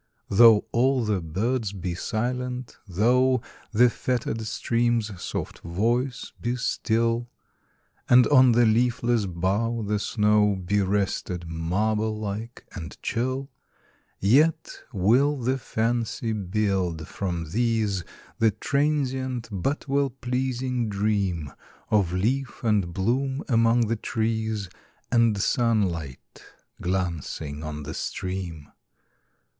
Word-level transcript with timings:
Though 0.29 0.65
all 0.71 1.05
the 1.05 1.21
birds 1.21 1.71
be 1.73 1.93
silent,—thoughThe 1.93 3.91
fettered 3.91 4.41
stream's 4.47 5.21
soft 5.21 5.59
voice 5.59 6.31
be 6.41 6.55
still, 6.55 7.29
And 8.09 8.25
on 8.29 8.53
the 8.53 8.65
leafless 8.65 9.27
bough 9.27 9.83
the 9.85 9.99
snowBe 9.99 10.87
rested, 10.87 11.47
marble 11.47 12.19
like 12.19 12.65
and 12.73 12.97
chill,—Yet 13.03 14.79
will 14.91 15.37
the 15.37 15.59
fancy 15.59 16.33
build, 16.33 17.07
from 17.07 17.51
these, 17.51 18.03
The 18.39 18.49
transient 18.49 19.49
but 19.51 19.87
well 19.87 20.09
pleasing 20.09 20.89
dreamOf 20.89 22.11
leaf 22.11 22.63
and 22.63 22.91
bloom 22.91 23.43
among 23.47 23.81
the 23.81 23.97
trees, 23.97 24.67
And 25.11 25.39
sunlight 25.39 26.43
glancing 26.81 27.61
on 27.61 27.83
the 27.83 27.93
stream. 27.93 28.69